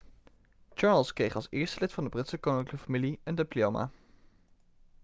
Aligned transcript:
charles 0.75 1.13
kreeg 1.13 1.35
als 1.35 1.47
eerste 1.49 1.79
lid 1.79 1.93
van 1.93 2.03
de 2.03 2.09
britse 2.09 2.37
koninklijke 2.37 2.85
familie 2.85 3.19
een 3.23 3.35
diploma 3.35 3.91